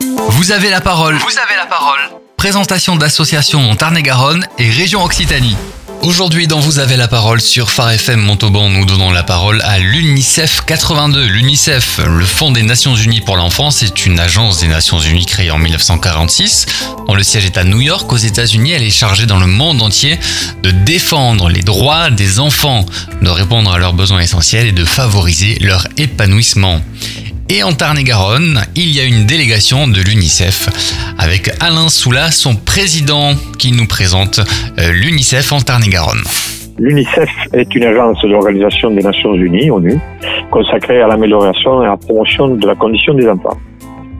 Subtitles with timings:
[0.00, 1.16] Vous avez la parole.
[1.16, 1.98] Vous avez la parole.
[2.36, 5.56] Présentation d'associations Tarn-et-Garonne et région Occitanie.
[6.02, 9.78] Aujourd'hui, dans Vous avez la parole sur Phare FM Montauban, nous donnons la parole à
[9.78, 11.26] l'UNICEF 82.
[11.26, 15.50] L'UNICEF, le Fonds des Nations Unies pour l'enfance, est une agence des Nations Unies créée
[15.50, 16.64] en 1946.
[17.06, 18.70] Dont le siège est à New York, aux États-Unis.
[18.70, 20.18] Elle est chargée dans le monde entier
[20.62, 22.86] de défendre les droits des enfants,
[23.20, 26.80] de répondre à leurs besoins essentiels et de favoriser leur épanouissement.
[27.52, 30.70] Et en Tarn-et-Garonne, il y a une délégation de l'UNICEF
[31.18, 34.38] avec Alain Soula, son président, qui nous présente
[34.78, 36.22] euh, l'UNICEF en Tarn-et-Garonne.
[36.78, 39.98] L'UNICEF est une agence de l'Organisation des Nations Unies, ONU,
[40.52, 43.58] consacrée à l'amélioration et à la promotion de la condition des enfants.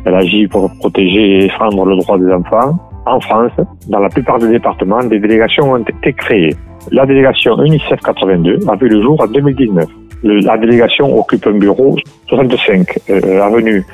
[0.07, 2.80] Elle agit pour protéger et défendre le droit des enfants.
[3.07, 3.52] En France,
[3.87, 6.57] dans la plupart des départements, des délégations ont été créées.
[6.91, 9.87] La délégation UNICEF 82 a vu le jour en 2019
[10.23, 11.97] la délégation occupe un bureau
[12.29, 13.84] 65 euh, avenue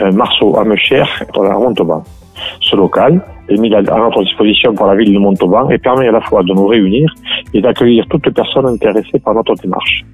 [0.00, 2.02] euh, Marceau à Meuchère, à Montauban.
[2.60, 6.12] Ce local est mis à notre disposition par la ville de Montauban et permet à
[6.12, 7.12] la fois de nous réunir
[7.52, 10.04] et d'accueillir toutes les personnes intéressées par notre démarche.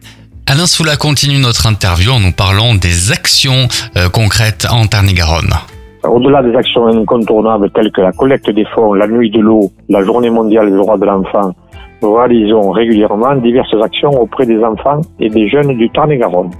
[0.47, 5.55] Alain Soula continue notre interview en nous parlant des actions euh, concrètes en Tarn-et-Garonne.
[6.03, 10.03] Au-delà des actions incontournables telles que la collecte des fonds, la nuit de l'eau, la
[10.03, 11.55] journée mondiale des droits de l'enfant
[12.03, 16.51] nous réalisons régulièrement diverses actions auprès des enfants et des jeunes du Tarn-et-Garonne.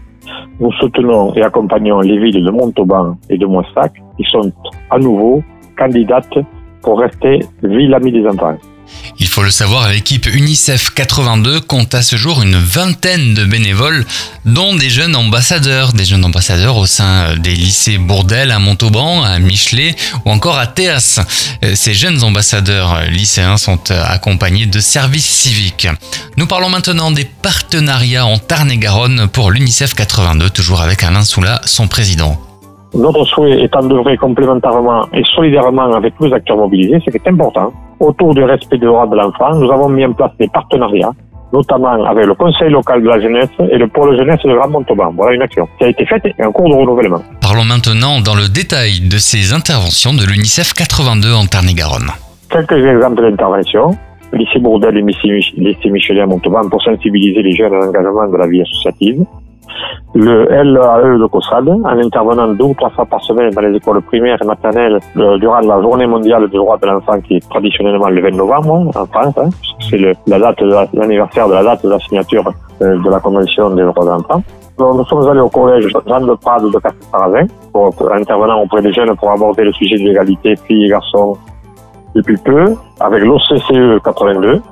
[0.61, 4.53] Nous soutenons et accompagnons les villes de Montauban et de Moissac qui sont
[4.91, 5.43] à nouveau
[5.79, 6.39] candidates
[6.83, 8.57] pour rester ville amie des enfants.
[9.19, 14.07] Il faut le savoir, l'équipe UNICEF 82 compte à ce jour une vingtaine de bénévoles,
[14.47, 19.39] dont des jeunes ambassadeurs, des jeunes ambassadeurs au sein des lycées Bourdel à Montauban, à
[19.39, 21.21] Michelet ou encore à Théas.
[21.75, 25.89] Ces jeunes ambassadeurs lycéens sont accompagnés de services civiques.
[26.37, 31.89] Nous parlons maintenant des partenariats en Tarn-et-Garonne pour l'UNICEF 82, toujours avec Alain Soula, son
[31.89, 32.41] président.
[32.95, 37.73] Notre souhait étant d'œuvrer complémentairement et solidairement avec les acteurs mobilisés, ce qui est important.
[38.01, 41.13] Autour du respect des droits de l'enfant, nous avons mis en place des partenariats,
[41.53, 45.13] notamment avec le Conseil local de la jeunesse et le pôle jeunesse de Grand Montauban.
[45.15, 47.23] Voilà une action qui a été faite et en cours de renouvellement.
[47.43, 52.11] Parlons maintenant dans le détail de ces interventions de l'UNICEF 82 en Tarn-et-Garonne.
[52.49, 53.91] Quelques exemples d'interventions.
[54.33, 58.47] Lycée Bourdel et lycée Michelet à Montauban pour sensibiliser les jeunes à l'engagement de la
[58.47, 59.25] vie associative
[60.15, 64.03] le LAE de COSRAD, en intervenant deux ou trois fois par semaine dans les écoles
[64.03, 68.21] primaires et maternelles durant la journée mondiale des droits de l'enfant qui est traditionnellement le
[68.21, 69.35] 20 novembre en France.
[69.39, 69.49] Hein,
[69.89, 70.61] c'est la date
[70.93, 74.43] l'anniversaire de la date de la signature euh, de la Convention des droits de l'enfant.
[74.79, 79.15] Nous sommes allés au collège Jean de Prade de Castelparazin, pour, intervenant auprès des jeunes
[79.15, 81.37] pour aborder le sujet de l'égalité filles et garçons
[82.15, 84.63] depuis peu, avec l'OCCE 82.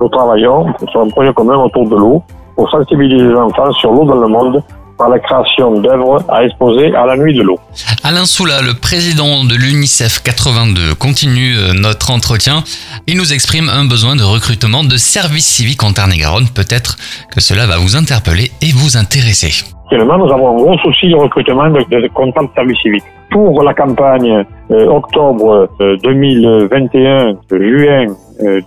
[0.00, 2.22] Nous travaillons sur un projet commun autour de l'eau
[2.56, 4.62] pour sensibiliser les enfants sur l'eau dans le monde
[5.02, 7.58] par la création d'œuvres à exposer à la nuit de l'eau.
[8.04, 12.62] Alain Soula, le président de l'UNICEF 82, continue euh, notre entretien.
[13.06, 16.48] Il nous exprime un besoin de recrutement de services civiques en Tarn-et-Garonne.
[16.54, 16.96] Peut-être
[17.34, 19.50] que cela va vous interpeller et vous intéresser.
[19.86, 23.04] Actuellement, nous avons un gros souci de recrutement de, de comptables de services civiques.
[23.30, 25.68] Pour la campagne euh, octobre
[26.02, 28.06] 2021, euh, juin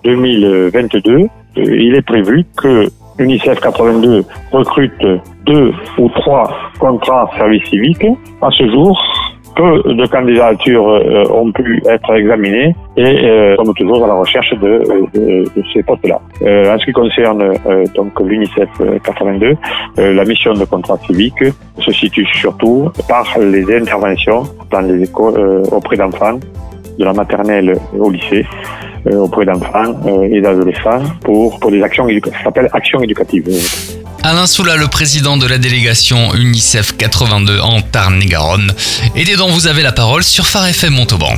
[0.03, 2.87] 2022, il est prévu que
[3.19, 5.05] UNICEF 82 recrute
[5.45, 6.49] deux ou trois
[6.79, 8.05] contrats service civique.
[8.41, 8.99] À ce jour,
[9.55, 14.53] peu de candidatures euh, ont pu être examinées et euh, sommes toujours à la recherche
[14.59, 14.83] de,
[15.73, 16.19] ces postes-là.
[16.41, 18.69] Euh, en ce qui concerne euh, donc l'UNICEF
[19.03, 19.55] 82,
[19.97, 21.43] la mission de contrat civique
[21.79, 26.39] se situe surtout par les interventions dans les écoles auprès d'enfants,
[26.97, 32.07] de la maternelle au lycée, euh, auprès d'enfants euh, et d'adolescents pour, pour des actions
[32.07, 32.37] éducatives.
[32.39, 33.47] Ça s'appelle Action éducative.
[34.23, 38.71] Alain Soula, le président de la délégation UNICEF 82 en Tarn-et-Garonne,
[39.15, 41.33] et dont vous avez la parole sur Phare FM Montauban.